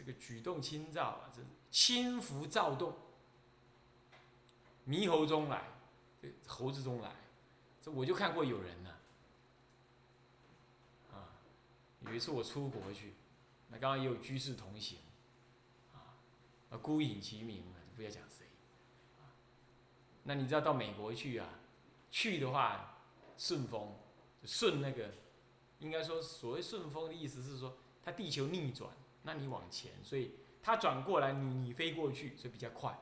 [0.00, 2.96] 这个举动轻躁啊，这轻浮躁动，
[4.86, 5.62] 猕猴中来，
[6.22, 7.14] 这猴子中来，
[7.82, 8.94] 这我就看过有人呢、
[11.12, 11.28] 啊，
[12.00, 13.12] 有一次我出国去，
[13.68, 15.00] 那刚刚也有居士同行，
[15.92, 16.16] 啊，
[16.70, 18.46] 啊孤影其名啊，不要讲谁，
[19.18, 19.28] 啊，
[20.22, 21.46] 那你知道到美国去啊，
[22.10, 23.02] 去的话
[23.36, 23.94] 顺风，
[24.44, 25.12] 顺那个，
[25.78, 28.90] 应该说所谓顺风的意思是说，它地球逆转，
[29.22, 32.98] 那你往前，所以它转过来，你你飞过去，所以比较快，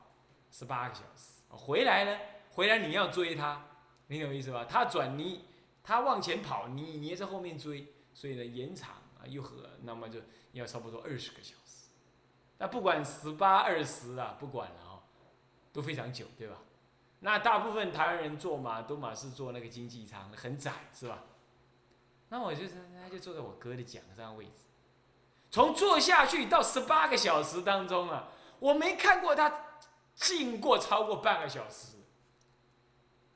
[0.51, 1.41] 十八个小时。
[1.49, 2.19] 回来呢，
[2.51, 3.65] 回来你要追它，
[4.07, 4.65] 你懂我意思吧？
[4.69, 5.45] 它转你，
[5.83, 10.19] 它往前跑，你你也在后面追，所以呢延长啊又和，那么就
[10.51, 11.87] 要差不多二十个小时。
[12.57, 14.99] 那不管十八二十啊，不管了哦，
[15.71, 16.57] 都非常久，对吧？
[17.21, 21.23] 那大部分台湾人坐马都马是坐那个经济舱，很窄，是吧？
[22.29, 24.68] 那我就是他就坐在我哥的奖上位置，
[25.51, 29.51] 从坐下去到十八个小时当中啊，我没看过他
[30.15, 31.97] 静过超过半个小时。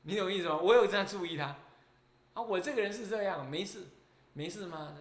[0.02, 0.56] 你懂意思吗？
[0.56, 1.56] 我有在注意他，
[2.34, 3.86] 啊，我这个人是这样，没事，
[4.34, 4.96] 没事吗？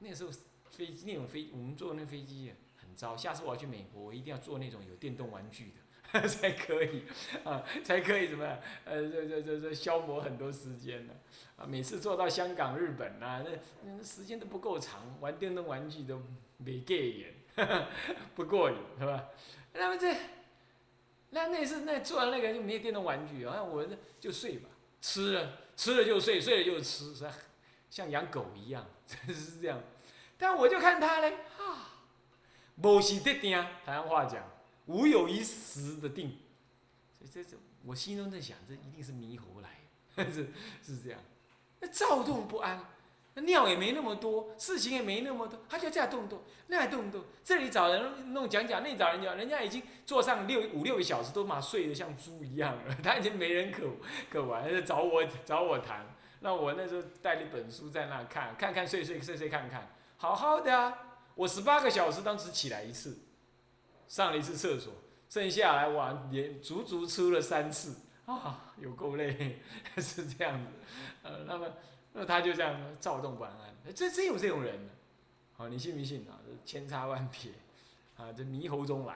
[0.00, 0.30] 那时候
[0.70, 3.16] 飞机那种飞，我们坐那飞机很糟。
[3.16, 5.76] 下次我要去美国，我一定要坐那种有电动玩具的
[6.28, 7.02] 才可以，
[7.44, 8.44] 啊，才可以怎么？
[8.84, 11.14] 呃，这这这这消磨很多时间呢。
[11.56, 13.50] 啊，每次坐到香港、日本呐、那
[13.96, 16.20] 那时间都不够长，玩电动玩具都
[16.58, 17.34] 没 gay 眼，
[18.34, 19.28] 不过瘾，是吧？
[19.72, 20.14] 那么这，
[21.30, 24.68] 那那是那做完那个就没有电动玩具啊，我这就睡吧，
[25.00, 27.32] 吃了吃了就睡，睡了就吃，是吧？
[27.90, 29.80] 像养狗一样，真 是这样。
[30.36, 31.88] 但我就看他嘞，啊，
[32.82, 33.52] 无时得定，
[33.84, 34.42] 台湾话讲，
[34.86, 36.38] 无有一时的定。
[37.18, 40.48] 所以这这，我心中在想，这一定是猕猴来， 是
[40.82, 41.20] 是这样。
[41.80, 42.84] 那躁动不安，
[43.34, 53.88] 那尿也没那么多，事情也没那么多，他就这样动动，那样动动，这里找人弄讲讲，那里找人讲，人家已经坐上六五六个小时，都嘛睡得像猪一样了， 他已经没人可
[54.30, 56.06] 可玩，就找我找我谈。
[56.40, 60.92] 那我那时候带了一本书在那看，看看睡睡睡睡看看，好好的啊。
[61.34, 63.16] 我十八个小时当时起来一次，
[64.12, 64.92] 上了一次厕所，
[65.30, 67.96] 剩下来哇连足足出了三次
[68.26, 69.58] 啊，有够累，
[69.96, 70.70] 是这样子。
[71.22, 71.66] 呃，那么
[72.12, 73.50] 那他就这样躁动不安，
[73.94, 74.92] 这真有这种人呢。
[75.54, 76.36] 好，你信不信啊？
[76.66, 77.52] 千差万别
[78.18, 79.14] 啊，这猕猴中来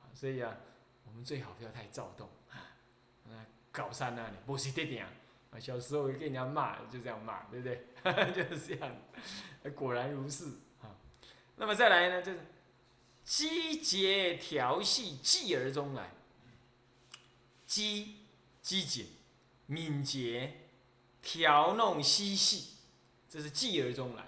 [0.00, 0.56] 啊，所以啊，
[1.04, 2.56] 我们最好不要太躁动啊，
[3.70, 5.04] 搞山那里不是这点
[5.50, 7.84] 啊，小时候跟人家骂就这样骂，对不对？
[8.32, 8.96] 就是这样，
[9.74, 10.46] 果然如是
[10.80, 10.88] 啊。
[11.56, 12.38] 那么再来呢，就是
[13.26, 16.14] 机节调戏，继而中来，
[17.66, 18.20] 机
[18.62, 19.08] 机警、
[19.66, 20.60] 敏捷。
[21.20, 22.76] 调弄嬉戏，
[23.28, 24.24] 这是继而中来。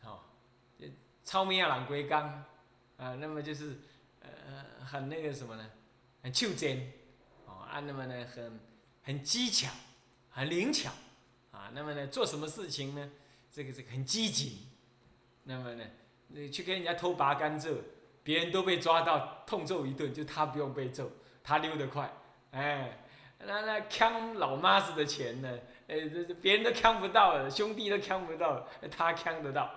[0.00, 0.24] 好，
[1.22, 2.42] 超面亚朗龟刚
[2.96, 3.78] 啊，那么就是
[4.22, 5.70] 呃很那个什么呢？
[6.22, 6.90] 很袖珍
[7.44, 8.58] 哦啊，那么呢很
[9.02, 9.70] 很机巧，
[10.30, 10.90] 很灵巧
[11.50, 13.10] 啊，那么呢做什么事情呢？
[13.52, 14.66] 这个这个很机警，
[15.42, 15.84] 那么呢，
[16.34, 17.76] 你去跟人家偷拔甘蔗，
[18.22, 21.10] 别人都被抓到痛揍一顿，就他不用被揍，
[21.44, 22.12] 他溜得快，
[22.52, 22.98] 哎。
[23.44, 25.58] 那那坑老妈子的钱呢？
[25.88, 29.68] 哎，这这别人都坑不到的，兄弟都坑不到，他坑得到，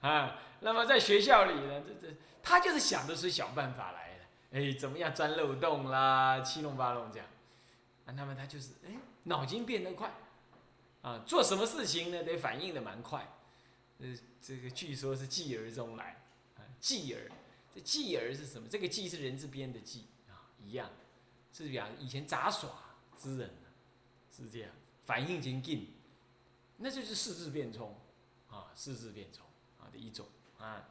[0.00, 0.34] 啊。
[0.60, 7.28] 那么在学校里呢，这这他就是想的是小办法来的，哎，怎么样钻漏洞啦，七弄八弄这样。
[8.06, 8.92] 啊，那么他就是哎，
[9.24, 10.10] 脑筋变得快，
[11.02, 13.28] 啊，做什么事情呢得反应的蛮快。
[14.02, 16.22] 呃，这个据说是继而中来，
[16.56, 17.30] 啊，继而，
[17.74, 18.68] 这继而是什么？
[18.68, 20.90] 这个继是人字边的继啊，一样，
[21.52, 22.70] 是讲以前杂耍。
[23.14, 23.48] 之人
[24.36, 24.70] 是这样，
[25.04, 25.94] 反应精进，
[26.78, 27.96] 那就是四字变冲，
[28.50, 29.46] 啊，四字变冲
[29.78, 30.26] 啊的一种
[30.58, 30.88] 啊，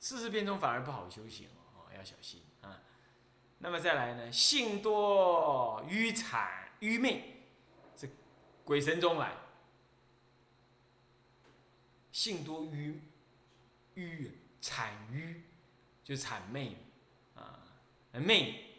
[0.00, 2.82] 四字变冲反而不好修行哦，要小心啊。
[3.58, 7.44] 那么再来呢，性多愚惨愚昧，
[7.94, 8.08] 这
[8.64, 9.36] 鬼神中来，
[12.16, 12.98] 性多愚
[13.94, 14.30] 愚
[14.62, 15.42] 谄愚，
[16.02, 16.76] 就谄媚
[17.34, 17.60] 啊，
[18.14, 18.78] 媚，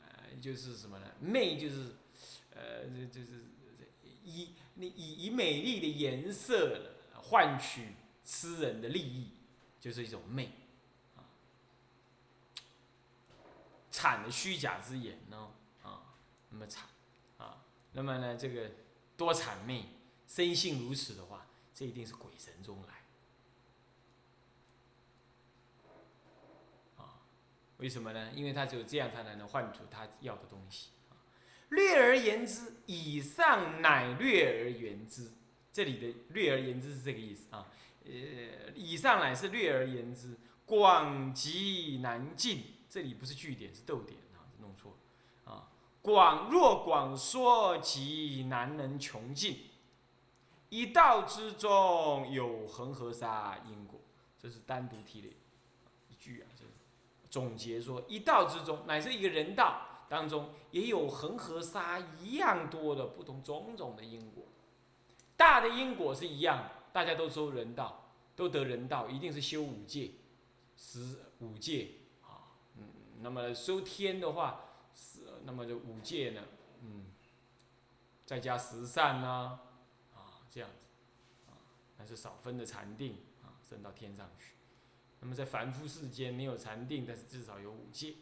[0.00, 1.06] 呃，就是什么呢？
[1.20, 1.96] 媚就是。
[2.60, 3.44] 呃，就是
[4.24, 7.92] 以你以以美丽的颜色换取
[8.24, 9.30] 私人的利益，
[9.78, 10.50] 就是一种媚
[11.14, 11.22] 啊。
[13.92, 15.52] 谄的虚假之言呢
[15.84, 16.02] 啊，
[16.50, 16.78] 那么谄
[17.36, 17.62] 啊，
[17.92, 18.72] 那么呢这个
[19.16, 19.84] 多谄媚，
[20.26, 21.46] 生性如此的话，
[21.78, 23.04] 这一定是鬼神中来
[26.96, 27.22] 啊。
[27.76, 28.32] 为什么呢？
[28.34, 30.88] 因为他只有这样，他才能换出他要的东西。
[31.68, 35.30] 略而言之，以上乃略而言之，
[35.72, 37.68] 这里的略而言之是这个意思啊。
[38.04, 38.10] 呃，
[38.74, 40.36] 以上乃是略而言之，
[40.66, 42.64] 广极难尽。
[42.90, 44.96] 这里不是句点，是逗点啊，弄错
[45.44, 45.68] 啊。
[46.02, 49.67] 广若广说，极难能穷尽。
[50.70, 54.00] 一道之中有恒河沙因果，
[54.38, 55.28] 这是单独提的
[56.08, 56.46] 一句啊。
[56.56, 56.64] 这
[57.30, 64.44] 总结说，一道之中乃是一个人道当中，也有恒河沙一样多的不同种种的因果。
[65.36, 70.10] 大的因果是一样，大家都说人道，都得人道，一定是修五戒，
[70.76, 71.90] 十五戒
[72.22, 72.84] 啊，嗯，
[73.20, 76.42] 那么修天的话，是那么这五戒呢，
[76.82, 77.06] 嗯，
[78.26, 79.60] 再加十善呢，啊，
[80.50, 81.56] 这样子，啊，
[81.98, 84.52] 那是少分的禅定啊，升到天上去。
[85.20, 88.14] 那么在凡夫世间没有禅定，但是至少有五戒，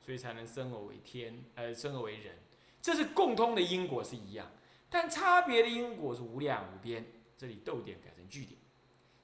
[0.00, 2.38] 所以才能生而为天，呃，生而为人，
[2.82, 4.50] 这是共通的因果是一样。
[4.88, 7.04] 但差别的因果是无量无边，
[7.36, 8.60] 这里逗点改成句点。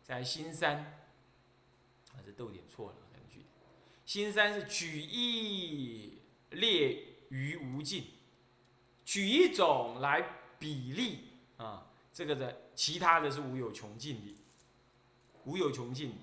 [0.02, 0.78] 在新三，
[2.12, 3.48] 啊，这逗点错了，改成句点。
[4.04, 6.18] 新三是举一
[6.50, 8.06] 列于无尽，
[9.04, 10.20] 举一种来
[10.58, 11.28] 比例
[11.58, 14.37] 啊，这个的其他的是无有穷尽的，
[15.44, 16.14] 无有穷尽。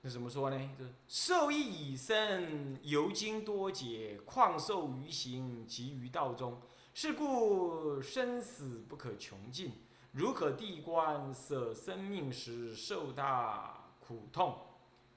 [0.00, 0.70] 那怎么说呢？
[0.78, 6.60] 就是受益以身，游经多劫，况受于行，及于道中。
[6.94, 9.72] 是故生死不可穷尽。
[10.10, 14.58] 如可地观，舍生命时受大苦痛，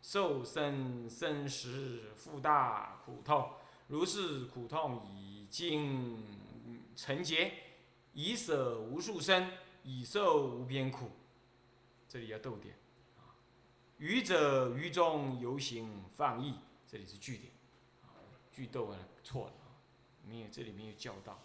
[0.02, 3.50] 受生生时复大苦痛。
[3.88, 6.18] 如是苦痛已经
[6.96, 7.52] 成劫，
[8.14, 9.52] 以舍无数生，
[9.84, 11.12] 以受无边苦。
[12.08, 12.76] 这里要逗点。
[13.98, 16.56] 愚者愚中游行放逸，
[16.88, 17.52] 这里是句点
[18.04, 18.12] 啊，
[18.52, 19.72] 句逗啊错了啊，
[20.26, 21.40] 没有这里没有教到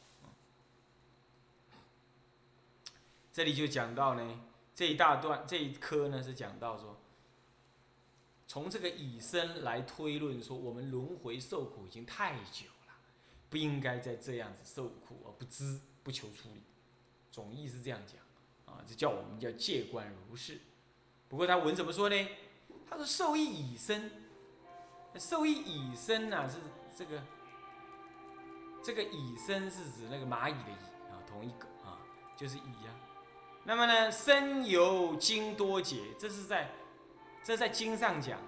[3.32, 4.40] 这里就讲到呢，
[4.74, 7.00] 这一大段这一科呢是讲到说，
[8.48, 12.66] 从这个以身来推论说，我们轮回受苦已经太久，
[13.50, 16.62] 不应该再这样子受苦而不知不求出离，
[17.30, 20.58] 总意是这样讲啊，就叫我们叫借观如是。
[21.28, 22.28] 不过他文怎么说呢？
[22.88, 24.10] 他说受益以身，
[25.16, 26.58] 受益以身呐是
[26.96, 27.22] 这个，
[28.82, 31.98] 这个以身是指那个蚂蚁的蚁啊，同一个啊，
[32.36, 32.94] 就是蚁啊。
[33.64, 36.70] 那么呢，身由经多劫，这是在
[37.44, 38.40] 这在经上讲，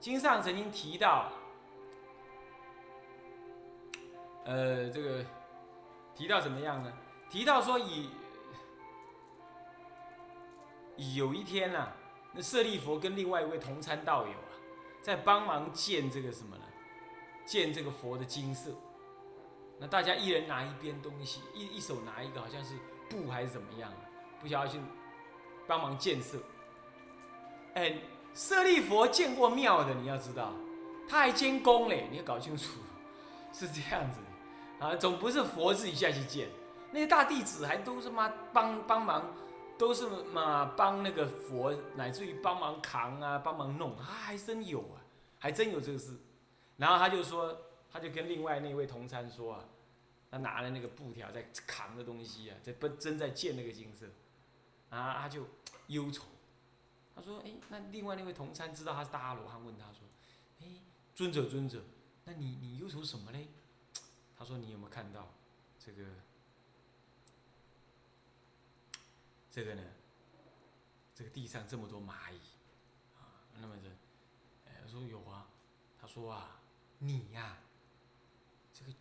[0.00, 1.32] 经上曾经提到，
[4.44, 5.24] 呃，这个
[6.14, 6.92] 提到怎么样呢？
[7.30, 8.10] 提到说以。
[11.16, 11.88] 有一天呐，
[12.32, 14.54] 那舍利佛跟另外一位同参道友啊，
[15.02, 16.62] 在帮忙建这个什么呢？
[17.44, 18.70] 建这个佛的金色。
[19.80, 22.76] 那大家一人拿一边东西，一一手拿一个，好像是
[23.10, 23.98] 布还是怎么样啊？
[24.40, 24.78] 不晓得去
[25.66, 26.38] 帮忙建设。
[27.74, 27.98] 哎，
[28.32, 30.52] 舍利佛建过庙的，你要知道，
[31.08, 32.78] 他还监工嘞，你要搞清楚，
[33.52, 34.20] 是这样子
[34.80, 36.48] 啊，总不是佛自己下去建，
[36.92, 39.34] 那些大弟子还都是妈帮帮忙。
[39.76, 45.02] 都是嘛帮那个佛，乃至于帮忙扛啊，帮忙弄，啊还真有啊，
[45.36, 46.16] 还真有这个事。
[46.76, 47.58] 然后他就说，
[47.90, 49.64] 他就跟另外那位同参说啊，
[50.30, 54.06] 他拿了那个布条在扛的东西啊，在不正在建那个金色，
[54.90, 55.44] 啊他就
[55.88, 56.22] 忧愁。
[57.16, 60.06] 他说，哎，那另外那位同参知道他是大阿罗汉，问他说，
[60.60, 60.66] 哎，
[61.16, 61.82] 尊者尊者，
[62.26, 63.48] 那你你忧愁什么嘞？
[64.36, 65.28] 他说，你有没有看到
[65.78, 66.04] 这个？
[69.50, 69.82] 这个呢，
[71.14, 72.38] 这个地上这么多蚂蚁，
[73.16, 73.88] 啊，那么这，
[74.68, 75.46] 哎，说有啊，
[76.00, 76.60] 他说啊，
[76.98, 77.58] 你呀，
[78.72, 78.92] 这个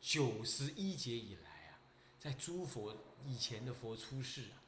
[0.00, 1.78] 九十一劫以来啊，
[2.18, 4.58] 在诸佛以前的佛出世啊，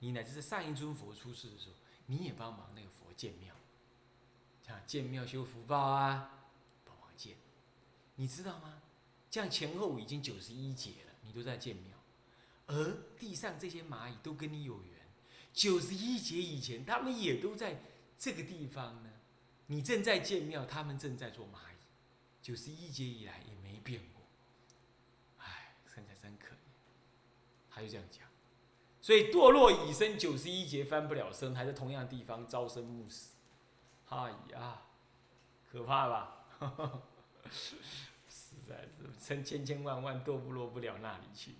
[0.00, 3.54] 你乃至在上一尊佛出世的时候，你也帮忙那个佛建庙，
[4.62, 6.50] 像建庙修福报啊，
[6.84, 7.34] 帮忙建，
[8.16, 8.82] 你知道吗？
[9.36, 11.94] 这样前后已经九十一劫了，你都在建庙。
[12.68, 14.94] 而地上这些蚂蚁都跟你有缘，
[15.52, 17.82] 九十一劫以前，他们也都在
[18.16, 19.10] 这个地方呢。
[19.66, 21.76] 你正在建庙，他们正在做蚂蚁，
[22.40, 24.22] 九十一劫以来也没变过。
[25.36, 26.58] 唉，看起来真可怜。
[27.68, 28.26] 他就这样讲，
[29.02, 33.34] 所以堕落已生九十一劫翻不了身，还在同样地方朝生暮死。
[34.08, 34.80] 哎呀，
[35.70, 36.46] 可怕吧？
[38.56, 41.56] 实在是千千千万万都不落不了那里去。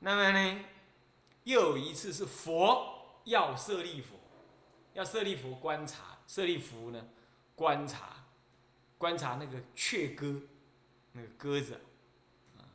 [0.00, 0.64] 那么呢，
[1.44, 4.16] 又有一次是佛要舍利佛，
[4.92, 7.08] 要舍利佛观察，舍利弗呢
[7.54, 8.24] 观察，
[8.98, 10.42] 观察那个雀鸽，
[11.12, 11.80] 那个鸽子，
[12.56, 12.68] 啊，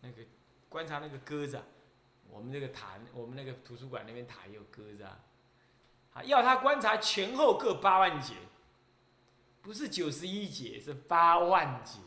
[0.00, 0.22] 那个
[0.68, 1.64] 观察那个鸽子啊，
[2.30, 5.20] 我们那个塔，我们那个图书馆那边塔也有鸽子啊，
[6.14, 8.34] 啊，要他观察前后各八万节，
[9.66, 11.98] 不是九十一节，是八万节，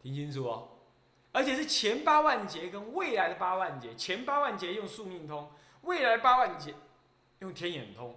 [0.00, 0.68] 听清楚哦。
[1.32, 5.50] 而且是前八万节跟未来的八万节，前八万节用宿命通，
[5.82, 6.72] 未来八万节
[7.40, 8.16] 用天眼通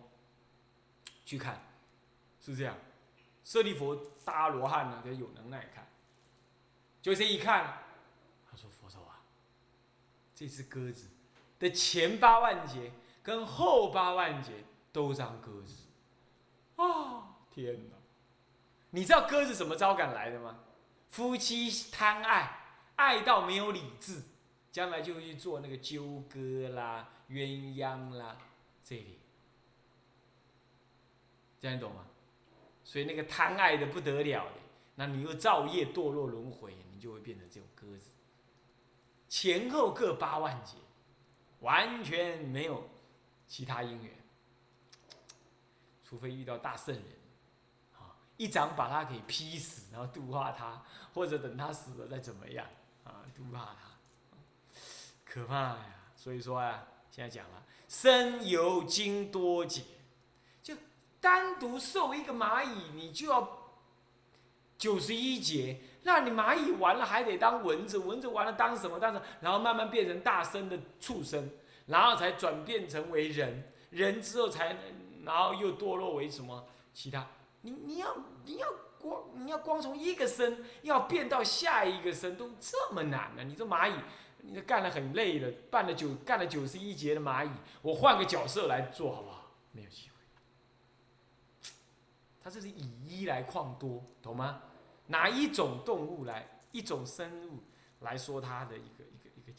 [1.26, 1.60] 去看，
[2.40, 2.78] 是这样。
[3.44, 5.88] 舍利佛大罗汉呢，他有能耐看，
[7.02, 7.80] 就这一看，
[8.48, 9.24] 他说：“佛陀啊，
[10.36, 11.08] 这只鸽子
[11.58, 12.92] 的前八万节
[13.24, 14.64] 跟后八万节
[14.94, 15.88] 都张鸽子。”
[16.78, 17.96] 啊，天哪！
[18.92, 20.60] 你知道鸽子怎么招赶来的吗？
[21.10, 22.60] 夫妻贪爱。
[22.98, 24.22] 爱到没有理智，
[24.72, 28.38] 将来就去做那个纠葛啦、鸳鸯啦，
[28.84, 29.18] 这里，
[31.60, 32.06] 这样你懂吗？
[32.84, 34.52] 所以那个贪爱的不得了的，
[34.94, 38.12] 那你又造业堕落轮回，你就会变成这种鸽子。
[39.28, 40.78] 前后各八万劫，
[41.62, 42.88] 完全没有
[43.48, 44.14] 其他因缘，
[46.04, 47.06] 除非遇到大圣人，
[48.42, 50.82] 一掌把他给劈死，然后度化他，
[51.14, 52.66] 或者等他死了再怎么样。
[53.04, 54.80] 啊，度化他，
[55.24, 55.86] 可怕呀！
[56.16, 59.84] 所以说啊，现在讲了，身有经多劫，
[60.64, 60.76] 就
[61.20, 63.48] 单独受一个蚂蚁，你就要
[64.76, 65.80] 九十一劫。
[66.02, 69.00] 那你蚂蚁完了还得当蚊子，蚊子完了当什么？
[69.00, 69.26] 当什么？
[69.40, 71.48] 然后慢慢变成大生的畜生，
[71.86, 74.76] 然后才转变成为人，人之后才，
[75.24, 76.66] 然后又堕落为什么？
[76.92, 77.28] 其他？
[77.62, 78.16] 你你要
[78.46, 78.68] 你要。
[79.02, 83.44] 光你要光从一个身要变到下一个身都这么难呢？
[83.44, 83.96] 你这蚂蚁，
[84.44, 87.50] 你这干了很累了，办了九干了九十一节的蚂蚁，
[87.82, 89.54] 我换个角色来做好不好？
[89.72, 91.72] 没有机会。
[92.44, 94.62] 他这是以一来况多，懂吗？
[95.08, 97.58] 拿一种动物来，一种生物
[98.02, 99.52] 来说它的一个一个一个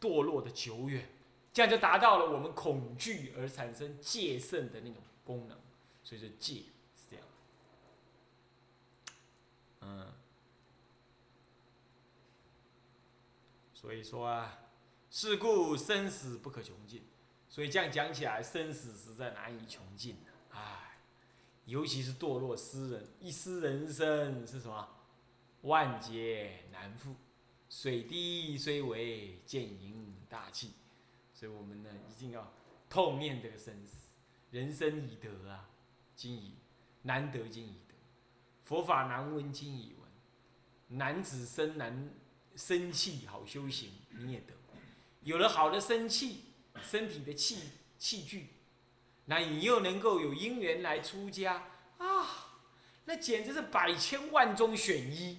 [0.00, 1.06] 堕落的久远，
[1.52, 5.58] 这样就达到了我们恐惧而产生戒慎的那种功能，
[6.02, 6.62] 所以说戒。
[9.80, 10.12] 嗯，
[13.80, 14.58] 所以说啊，
[15.08, 17.04] 是故生死不可穷尽，
[17.48, 20.32] 所以这样讲起来，生死实在难以穷尽的。
[20.50, 20.98] 唉，
[21.64, 24.88] 尤其是堕落诗人，一失人生是什么？
[25.60, 27.14] 万劫难复，
[27.70, 30.72] 水滴虽为见盈大器。
[31.32, 32.52] 所以我们呢，一定要
[32.90, 34.08] 痛念这个生死，
[34.50, 35.70] 人生已得啊，
[36.16, 36.56] 今已
[37.02, 37.94] 难得，今已得。
[38.64, 42.10] 佛法难闻经已闻，男子生男
[42.58, 44.52] 生气好修行，你也得。
[45.22, 46.46] 有了好的生气，
[46.82, 48.48] 身体的气器具，
[49.26, 51.62] 那你又能够有因缘来出家
[51.98, 52.26] 啊，
[53.04, 55.38] 那简直是百千万中选一，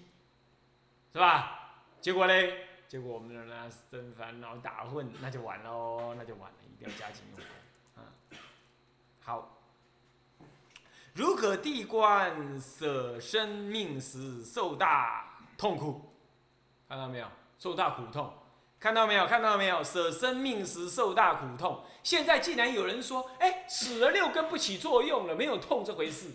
[1.12, 1.84] 是吧？
[2.00, 8.08] 结果嘞，结果我们呢生烦恼打混，那就完喽，那就完了，一定要加紧用功啊。
[9.20, 9.56] 好。
[11.16, 16.09] 如可地观舍生命时受大痛苦，
[16.90, 17.28] 看到没有？
[17.60, 18.34] 受大苦痛，
[18.80, 19.28] 看到没有？
[19.28, 19.84] 看到没有？
[19.84, 21.84] 舍生命时受大苦痛。
[22.02, 26.32] 现在既然有人说，哎，死了六根不起作用了，没有痛这回事。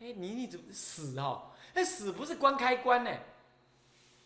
[0.00, 1.52] 哎，你你怎么死哦？
[1.74, 3.10] 哎，死不是关开关呢？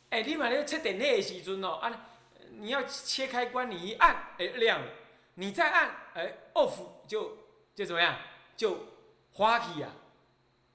[0.08, 2.08] 哎，你买那个切点那时阵哦，啊，
[2.58, 4.86] 你要切开关，你一按，哎亮了，
[5.34, 6.72] 你再按，哎 off
[7.06, 7.36] 就
[7.74, 8.16] 就怎么样？
[8.56, 8.78] 就。
[9.32, 9.88] 花气呀，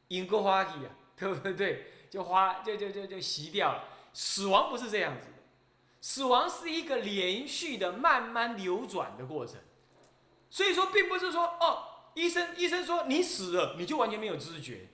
[0.07, 2.07] 因果花气呀，对不对？
[2.09, 3.83] 就花就就就就熄掉了。
[4.17, 5.33] 死亡不是这样子的，
[5.99, 9.57] 死亡是一个连续的、慢慢流转的过程。
[10.49, 14.87] 所以说，并不是说哦，医生医生说你死了，你就完全没有知觉。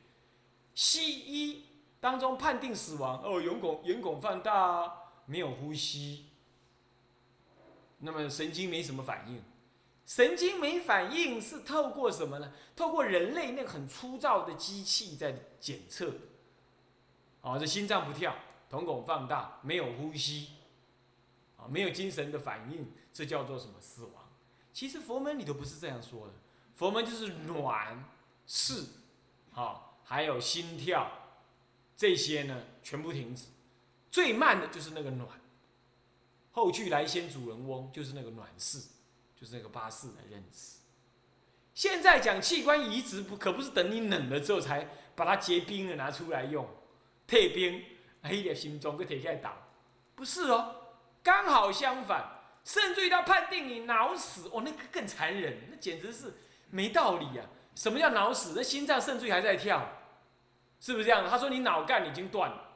[0.74, 1.66] 西医
[2.00, 4.92] 当中判定死亡，哦，眼孔眼孔放大，
[5.28, 6.26] 没有呼吸，
[8.00, 9.44] 那么神经没什么反应。
[10.04, 12.52] 神经没反应是透过什么呢？
[12.76, 16.12] 透过人类那个很粗糙的机器在检测。
[17.42, 18.36] 啊，这心脏不跳，
[18.72, 20.52] 瞳孔放大，没有呼吸，
[21.58, 24.14] 啊，没有精神的反应，这叫做什么死亡？
[24.72, 26.34] 其实佛门里头不是这样说的，
[26.74, 28.04] 佛门就是暖、
[28.48, 28.86] 视，
[29.54, 31.12] 啊，还有心跳，
[31.98, 33.48] 这些呢全部停止。
[34.10, 35.30] 最慢的就是那个暖，
[36.52, 38.80] 后去来先主人翁就是那个暖视。
[39.42, 40.78] 就是那个巴士的认知。
[41.74, 46.70] 现在讲器官移植不可不是等你冷了之后才把它结冰了拿出来用，
[47.26, 47.84] 退冰，
[48.22, 49.56] 哎呀心中个铁起来打，
[50.16, 50.76] 不是哦，
[51.24, 56.36] 刚好相反，甚至于他判定你脑死，哦那个更残忍，那简直是
[56.70, 57.44] 没道理呀！
[57.74, 58.54] 什么叫脑死？
[58.56, 59.88] 那心脏甚至于还在跳，
[60.80, 61.28] 是不是这样？
[61.30, 62.70] 他说你脑干已经断了，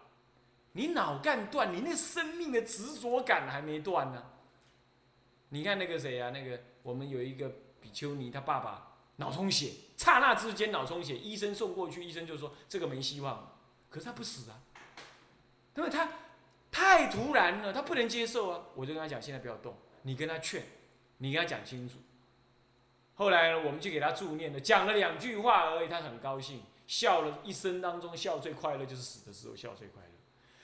[0.71, 4.23] 你脑干断，你那生命的执着感还没断呢。
[5.49, 6.31] 你看那个谁啊？
[6.31, 13.51] 那个我们有一个比丘尼，他爸爸脑充血，刹那之间脑充血，医生送过去，医生就说这个没希望。
[13.89, 14.59] 可是他不死啊，
[15.75, 16.09] 因为他
[16.71, 18.61] 太突然了，他不能接受啊。
[18.75, 20.63] 我就跟他讲，现在不要动，你跟他劝，
[21.19, 21.95] 你跟他讲清楚。
[23.15, 30.09] 后来我们就给他助念了，讲了两句话而已，他很高兴，笑了一生当中笑最快乐就是死的时候笑最快乐。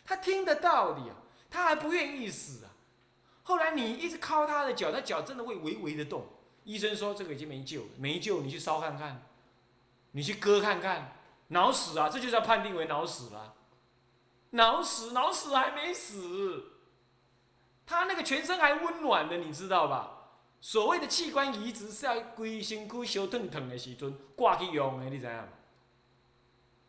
[0.03, 1.15] 他听得到的呀，
[1.49, 2.71] 他还不愿意死啊。
[3.43, 6.25] 后来你一直敲他的脚，他脚真的会微微的动。
[6.63, 9.23] 医生说这个已经没救了，没救，你去烧看看，
[10.11, 11.15] 你去割看看，
[11.47, 13.55] 脑死啊，这就是要判定为脑死了。
[14.51, 16.63] 脑死，脑死还没死，
[17.85, 20.17] 他那个全身还温暖的，你知道吧？
[20.59, 25.47] 所谓的器官移植是要龟身躯烧烫烫的时阵挂去用的，你知影？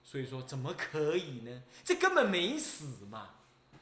[0.04, 1.62] 所以说怎么可以呢？
[1.84, 3.30] 这根本没死嘛！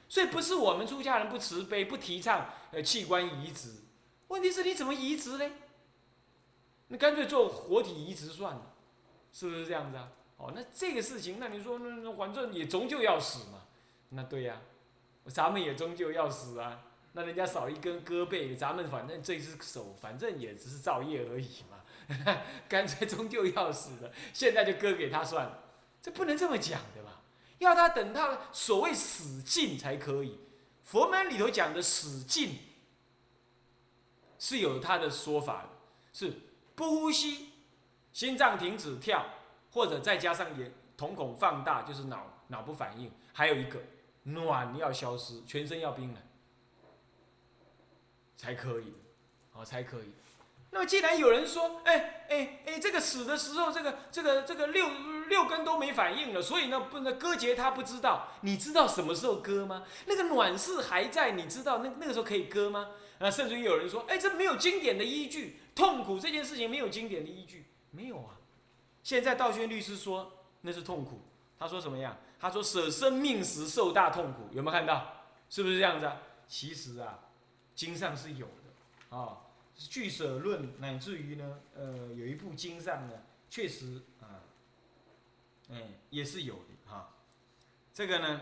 [0.09, 3.75] 所以不是我们出家人不慈悲，不提倡呃器官移植。
[4.29, 5.51] 问题是你怎么移植呢？
[6.89, 8.75] 你干脆做活体移植算了，
[9.33, 10.09] 是不是这样子啊？
[10.37, 13.63] 哦，那这个事情，那你说那反正也终究要死嘛？
[14.11, 14.61] 那对呀，
[15.27, 16.83] 咱们也终究要死啊。
[17.13, 21.79] 那人家少一根胳膊，咱们反正这只手，反正也只是造业而已嘛。
[22.69, 25.65] 干脆终究要死了，现在就割给他算了。
[26.03, 27.23] 这不能这么讲的吧？
[27.59, 30.39] 要他等他所谓死尽才可以。
[30.83, 32.59] 佛门里头讲的死尽，
[34.39, 35.69] 是有他的说法的，
[36.13, 36.35] 是
[36.75, 37.51] 不呼吸，
[38.13, 39.25] 心脏停止跳，
[39.71, 43.13] 或者再加上眼瞳孔放大，就是脑脑部反应。
[43.33, 43.81] 还有一个
[44.25, 46.23] 暖要消失，全身要冰冷，
[48.37, 48.93] 才可以，
[49.55, 50.13] 哦，才可以。
[50.73, 54.89] 那么既然有人说，哎哎哎，这个死的时候，这个这个这个六
[55.29, 58.29] 六根都没反应了，所以呢不能割截，他不知道。
[58.43, 59.85] 你知道什么时候割吗？
[60.07, 62.91] 那个暖是还在，你知道那那个时候可以割吗？
[63.19, 68.39] 啊，甚至于有人说，哎，这没有经典的依据，痛苦这件事情没有经典的依据，没有啊。
[69.03, 71.21] 现在道轩律师说那是痛苦，
[71.59, 72.17] 他说什么样？
[72.41, 75.15] 他说舍生命时受大痛苦，有没有看到？
[75.51, 76.17] 是不是这样子啊？
[76.49, 77.19] 其实啊，
[77.75, 79.37] 经上是有的啊。
[79.77, 83.15] 据舍论，乃至于呢，呃，有一部经上呢，
[83.49, 84.41] 确实啊，
[85.71, 87.11] 哎，也是有的哈。
[87.93, 88.41] 这个呢，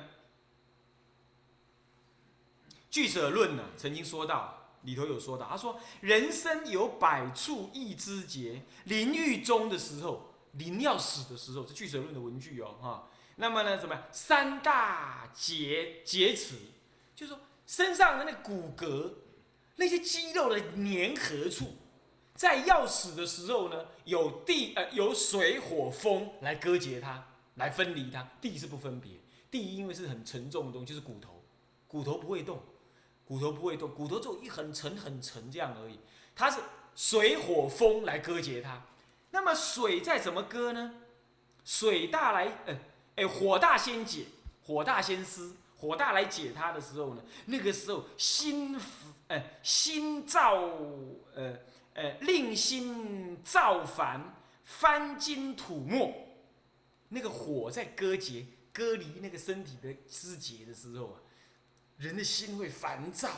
[2.90, 13.08] 据舍论呢，曾经说到里头有说到，他说人生有百处异之节，临狱中的时候，临要死的时候，是据舍论的文句哦，哈。
[13.40, 16.56] 那么呢，什么三大结结齿，
[17.14, 19.12] 就是说身上的那骨骼。
[19.80, 21.76] 那些肌肉的粘合处，
[22.34, 27.24] 在要死的时候呢，有地呃有水火风 来割截它，
[27.54, 28.28] 来分离它。
[28.40, 29.12] 地是不分别，
[29.52, 31.44] 地因为是很沉重的东西，就是骨头，
[31.86, 32.60] 骨头不会动，
[33.24, 36.00] 骨头不会动，骨头就一很沉很沉这样而已。
[36.34, 36.58] 它是
[36.96, 38.82] 水火风来割截它。
[39.30, 40.92] 那么水再怎么割呢？
[41.64, 42.76] 水大来，呃，
[43.18, 44.24] 哎，火大先解，
[44.62, 48.78] 火大先撕，火大来解它的时候呢，那个时候心。
[49.28, 50.54] 呃，心造，
[51.34, 51.54] 呃
[51.92, 56.10] 呃，令心造烦，翻筋吐沫，
[57.10, 61.20] 那个火在割结、割离那个身体的肢节的时候啊，
[61.98, 63.28] 人的心会烦躁，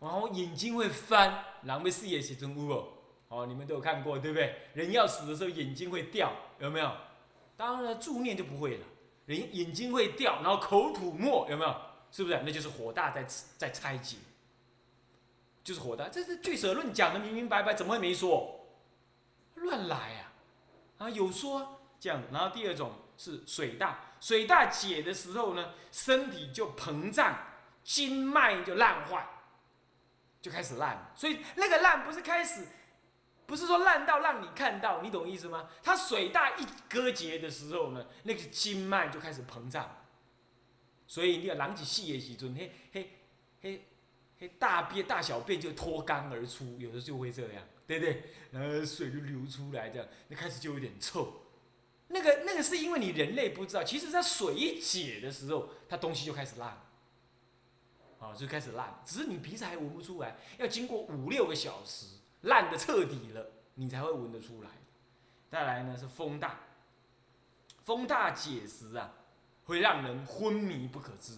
[0.00, 2.88] 然后眼睛会翻，狼狈视野写成乌哦，
[3.28, 4.56] 哦，你们都有看过对不对？
[4.74, 6.92] 人要死的时候眼睛会掉，有没有？
[7.56, 8.86] 当然了助念就不会了，
[9.30, 11.76] 人眼睛会掉，然后口吐沫，有没有？
[12.10, 12.42] 是不是？
[12.44, 13.24] 那就是火大在
[13.56, 14.16] 在拆解。
[15.62, 18.66] 就是火大，这是据舍论讲的明明白白，怎么会没说？
[19.54, 20.32] 乱来啊！
[20.98, 22.20] 啊，有说这样。
[22.32, 27.38] 然后第二种是水大，水大解的时候呢，身体就膨胀，
[27.84, 29.28] 经脉就烂坏，
[30.42, 31.12] 就开始烂。
[31.14, 32.66] 所以那个烂不是开始，
[33.50, 35.68] 不是说烂到让你看到，你懂意思吗？
[35.82, 40.06] 它水大一割结的时候呢，那个经脉就开始膨胀。
[41.08, 43.10] 所以你要狼起细的时阵，嘿嘿
[43.60, 43.84] 嘿
[44.38, 44.48] 嘿。
[44.56, 48.22] 大便、大小便就脱肛而出，有的就会这样，对不对？
[48.52, 51.42] 然后水就流出来，这样，那开始就有点臭。
[52.06, 56.80] 那个、那个是因为你人类不知道，其实在水一解的时候，它东西就开始烂，
[58.20, 59.02] 啊，就开始烂。
[59.04, 64.70] 只是你鼻子还闻不出来，要经过五六个小时，烂的彻底了，你才会闻得出来。
[65.48, 66.60] 再来呢是风大，
[67.84, 69.12] 风大解时啊，
[69.64, 71.36] 会让人昏迷不可知，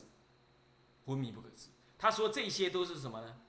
[1.06, 1.68] 昏迷不可知。
[1.98, 3.40] 他说这些都是什么呢？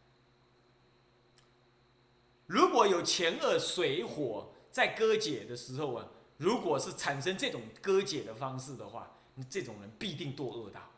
[2.46, 9.18] 如果有前二水火在割解的时候啊，如果是产生这种割解的方式的话，
[9.50, 10.92] 这种人必定堕恶道。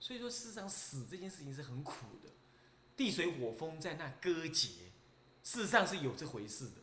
[0.00, 2.30] 所以说，事实上死这件事情是很苦的，
[2.96, 4.87] 地水火风在那割结，
[5.42, 6.82] 事实上是有这回事的。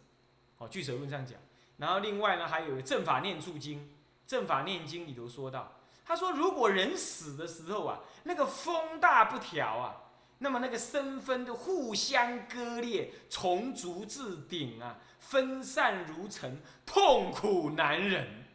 [0.58, 1.38] 好，据舍论上讲。
[1.78, 3.80] 然后另外呢，还有《正法念处经》，
[4.26, 5.74] 《正法念经》里头说到，
[6.06, 18.46] 他说如果人死的时候啊，那个风大不调啊，那么那个身分的互相割裂，从足至顶啊，分散如尘，痛苦难忍。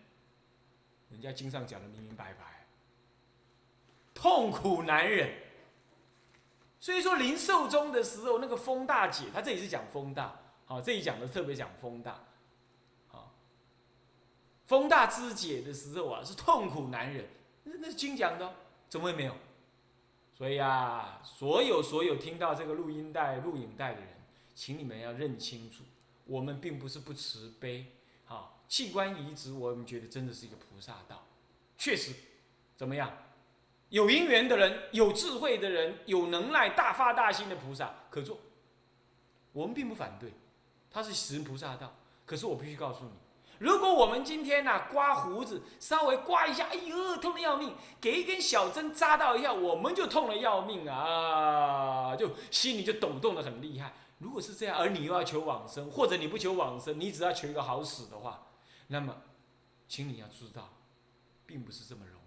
[1.11, 2.67] 人家经上讲的明明白白，
[4.15, 5.31] 痛苦难忍。
[6.81, 12.25] 所以说临寿终的时候，那个风大姐，他这里是讲风大，好，这里讲的特别讲风大。
[14.67, 17.27] 风大肢解的时候啊，是痛苦难忍，
[17.65, 18.55] 那那是经讲的，
[18.89, 19.35] 怎么会没有？
[20.33, 24.09] 所以啊，所有所有听到这个录音带、录影带的人，
[24.55, 25.83] 请你们要认清楚，
[26.25, 27.87] 我们并不是不慈悲，
[28.25, 31.27] 好，器官移植，我们觉得真的是一个菩萨道，
[31.77, 32.15] 确实，
[32.77, 33.13] 怎么样？
[33.91, 38.39] 有因缘的人、有智慧的人、有能耐、大发大心的菩萨可做，
[39.53, 40.33] 我们并不反对，
[40.91, 41.93] 他是行菩萨道，
[42.25, 43.11] 可是我必须告诉你。
[43.59, 47.75] 如果我们今天呢刮胡子，稍微刮一下，哎呦，痛的要命！
[48.01, 53.93] 给一根小针扎到一下，我们就痛的要命啊，就心里就抖动的很厉害。
[54.19, 58.47] 如果是这样，而你又要求往生，或者你不求往生，你只要求一个好死的话，
[58.87, 59.15] 那么，
[59.89, 60.71] 请你要知道，
[61.45, 62.20] 并不是这么容易。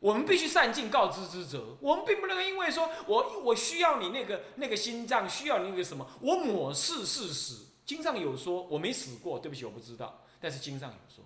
[0.00, 7.64] 我们必须善尽告知之责，我们并不能因为说我我需要你那个那个心脏，需要你那个什么，我抹视事实。
[7.84, 10.20] 经上有说，我没死过，对不起，我不知道。
[10.38, 11.24] 但是经上有说，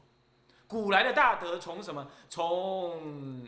[0.66, 2.08] 古来的大德从什么？
[2.30, 3.46] 从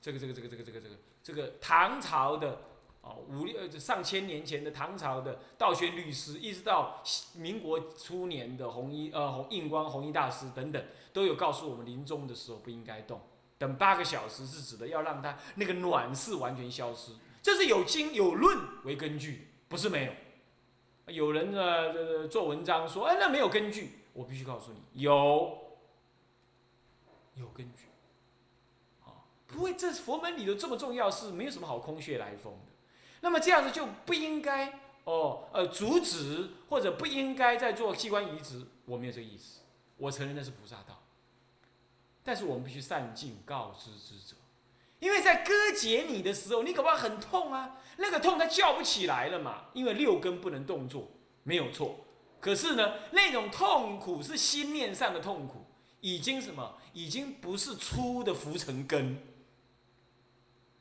[0.00, 2.60] 这个这个这个这个这个这个这个唐朝的
[3.02, 7.02] 哦，五六上千年前的唐朝的道宣律师，一直到
[7.34, 13.20] 民国初年的弘一呃弘印光弘一大师等等，都有告诉我们，临终的时候不应该动，
[13.58, 20.12] 等八个小时是指的要让他那个暖势完全消失，这是有经有论为根据，不是没有。
[21.12, 24.00] 有人呢做文章说，哎，那没有根据。
[24.12, 25.76] 我必须告诉你，有，
[27.34, 27.84] 有根据。
[29.04, 32.72] 啊，不会，这佛门里头这么重要是没有什么好空穴来风的。
[33.20, 38.66] 那么这样子就不应该哦，呃，阻止或者不应该再做器官移植。
[38.86, 39.60] 我没有这个意思，
[39.98, 41.02] 我承认那是菩萨道。
[42.26, 44.36] 但是我们必须善尽告知之责。
[44.98, 51.08] 因为在割解你的时候，你恐怕很痛啊，那个痛它叫不起来了嘛，因为六根不能动作，
[51.44, 52.00] 没有错。
[52.40, 55.64] 可是呢，那种痛苦是心念上的痛苦，
[56.00, 56.76] 已经什么？
[56.92, 59.18] 已经不是粗的浮尘根。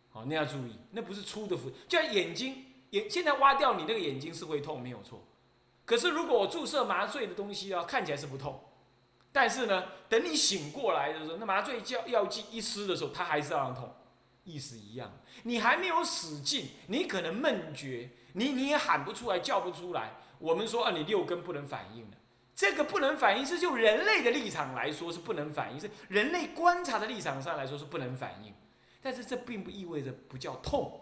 [0.10, 5.22] 好，那要注意，那不是粗的浮，就像眼睛，眼现在挖掉你那个眼睛是会痛，没有错。
[5.84, 8.64] 可是如果我注射麻醉的东西啊，看起来是不痛，
[9.36, 13.94] 但是呢，等你醒过来的时候，那麻醉药药剂一施的时候，它还是让痛。
[14.46, 15.12] 意思一样，
[15.44, 20.14] 你还没有使劲，你可能闷绝，你你也喊不出来，叫不出来。
[20.40, 22.18] 我们说啊，你六根不能反应的，
[22.56, 28.54] 这个不能反应是就人类的立场来说是不能反应，是人类观察的立场上来说是不能反应。
[29.02, 30.98] 但是这并不意味着不叫痛。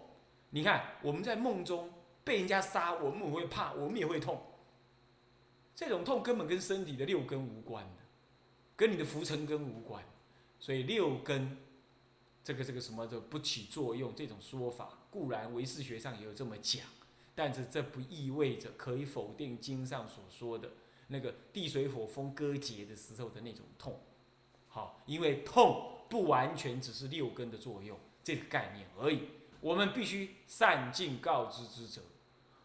[0.50, 1.92] 你看我们在梦中
[2.24, 4.42] 被人家杀，我们也会怕，我们也会痛。
[5.76, 8.03] 这种痛根本跟身体的六根无关的，
[8.76, 10.04] 跟你的浮尘根无关，
[10.60, 11.58] 所以六根。
[12.46, 16.86] 这个这个什么的不起作用，这种说法固然唯识学上也有这么讲，
[17.34, 20.70] 但是这不意味着可以否定经上所说的
[21.08, 23.98] 那个地水火风割结的时候的那种痛。
[24.68, 29.30] 好，因为痛不完全只是六根的作用这个概念而已。
[29.62, 32.02] 我们必须善尽告知之责。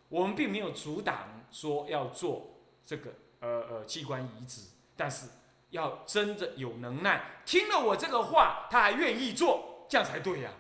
[0.09, 2.51] 我们并没有阻挡说要做
[2.85, 4.63] 这个呃呃器官移植，
[4.97, 5.29] 但是
[5.71, 9.87] 要真的有能耐，听了我这个话，他还愿意做。
[9.89, 10.51] 这样才对呀，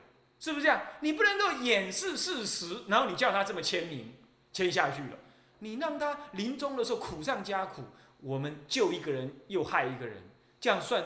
[0.40, 0.80] 是不是这样？
[1.00, 4.14] 你不能够掩饰事实，然后你叫他这么签名，
[4.52, 5.18] 签下去了，
[5.58, 7.82] 你让他临终的时候苦上加苦，
[8.20, 10.22] 我们救一个人又害一个人，
[10.58, 11.04] 这样算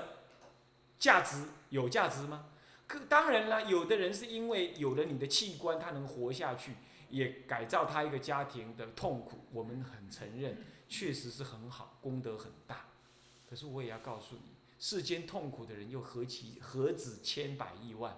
[1.01, 2.47] 价值有价值吗？
[2.87, 6.77] 可当然了，有的人是因为有了你的器官，他能活下去，
[7.09, 12.85] 也改造他一个家庭的痛苦，我们很承认，确实是很好，功德很大。
[13.53, 14.55] 可是我也要告诉你。
[14.79, 18.17] 世间痛苦的人又何其何止千百亿万？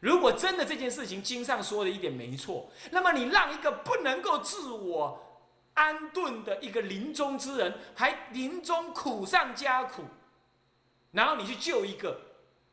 [0.00, 10.02] 如果真的这件事情经上说的一点没错，那么你让一个不能够自我安顿的一个临终之人，还临终苦上加苦，
[11.12, 12.20] 然后你去救一个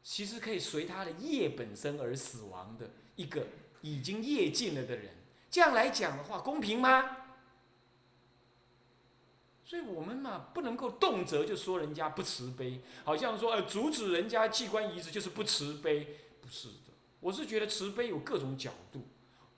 [0.04, 3.48] 其实可以随他的业本身而死亡的一个
[3.80, 5.10] 已经业尽了的人，
[5.50, 7.20] 这样来讲的话，公平吗？
[9.72, 16.06] 所以我们嘛，不能够动辄就说人家不慈悲，好像说呃阻止人家器官移植就是不慈悲，
[16.42, 16.92] 不是的。
[17.22, 19.02] 我是觉得慈悲有各种角度，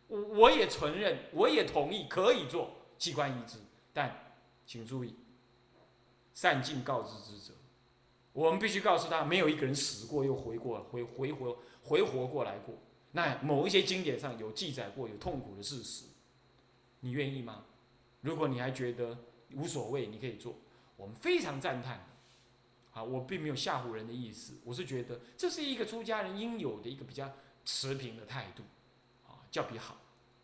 [0.06, 3.58] 我我也承认，我也同意可以做器官移植，
[3.92, 4.36] 但
[4.68, 5.16] 请注意，
[6.36, 7.56] 善尽告知之责。
[8.34, 12.76] 我们必须告诉他，没有一个人死过又回过，回回活回活过来过。
[13.14, 16.06] 那某一些经典上有记载过有痛苦的事实，
[17.00, 17.66] 你愿意吗？
[18.22, 19.18] 如果你还觉得
[19.56, 20.56] 无所谓，你可以做，
[20.96, 22.08] 我们非常赞叹。
[22.94, 27.28] 啊，我并没有吓唬人的意思，我是觉得这是一个出家人应有的一个比较
[27.66, 28.62] 持平的态度，
[29.28, 29.98] 啊，叫比好，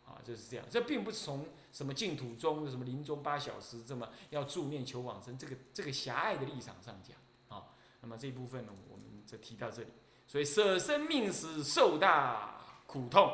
[0.04, 0.66] 啊，就是这样。
[0.68, 7.16] 这并不是从什么净土宗什么临终八小时这么要助念求往生这个这个狭隘的立场上讲，
[7.56, 7.68] 啊，
[8.00, 9.88] 那么这一部分呢，我们就提到这里。
[10.26, 13.28] 所以舍生命死受大苦痛，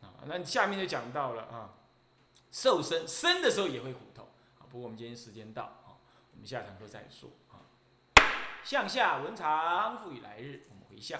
[0.00, 1.74] 啊，那下面就讲到了啊，
[2.50, 4.26] 受生生的时候也会苦痛，
[4.76, 5.96] 不过我们今天时间到，啊，
[6.34, 7.64] 我们下堂课再说啊。
[8.62, 10.64] 向下文长，赋予来日。
[10.68, 11.18] 我们回向：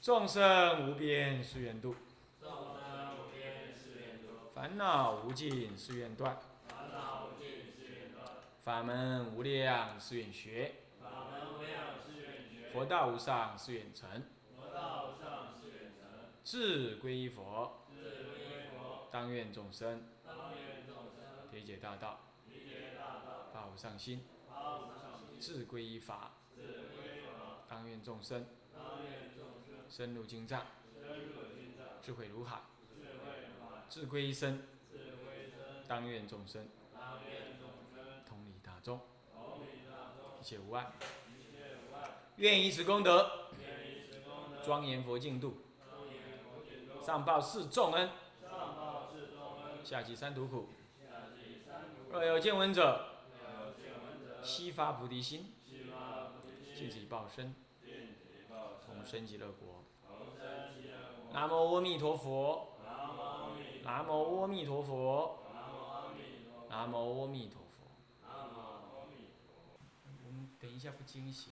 [0.00, 1.94] 众生无边誓愿度，
[2.40, 8.24] 众生无边誓愿度；烦恼无尽誓愿断，烦恼无尽誓愿断；
[8.62, 14.08] 法门无量誓愿学，法门无量誓愿学；佛道无上誓愿成，
[14.56, 16.00] 佛道无上誓愿成；
[16.42, 20.08] 志归佛，志归佛；当愿众生当愿众生
[21.52, 28.46] 理解大道，理解大道；发无上心，发无上心；志归依法，志归法；当愿众生。
[28.74, 30.64] 当愿众生深入经藏，
[30.98, 32.62] 深入经藏；智慧如海，
[33.90, 36.66] 智慧如海；一生，智归身；当愿众生。
[36.94, 38.24] 当愿众生。
[38.26, 38.98] 同理大众，
[39.34, 40.90] 同理大众，一切无碍。
[41.28, 42.08] 一切无碍。
[42.36, 48.08] 愿以此功德，愿以此功德，庄严佛净土，庄严佛净土，上报四重恩，
[48.40, 50.70] 上报四重恩，下济三途苦。
[52.12, 53.06] 若有见闻者，
[54.42, 55.54] 悉发菩提心，
[56.76, 59.82] 尽此报身，尽其报同身，生极乐国。
[60.06, 61.32] 同生极乐国。
[61.32, 62.76] 南无阿弥陀佛。
[63.82, 65.38] 南无阿弥，陀佛。
[65.48, 67.88] 南无阿弥陀，南无阿弥陀佛。
[70.26, 71.51] 我们等一下不惊喜。